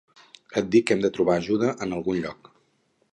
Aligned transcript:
Et 0.61 0.69
dic 0.75 0.87
que 0.87 0.95
hem 0.95 1.03
de 1.03 1.11
trobar 1.17 1.37
ajuda 1.41 1.69
en 1.87 1.93
algun 1.99 2.21
lloc. 2.25 2.51